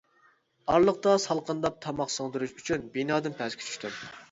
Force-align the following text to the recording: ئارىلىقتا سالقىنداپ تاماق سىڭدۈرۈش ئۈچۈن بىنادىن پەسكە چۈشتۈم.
ئارىلىقتا 0.71 1.13
سالقىنداپ 1.25 1.77
تاماق 1.85 2.11
سىڭدۈرۈش 2.15 2.57
ئۈچۈن 2.57 2.91
بىنادىن 2.99 3.39
پەسكە 3.45 3.71
چۈشتۈم. 3.71 4.05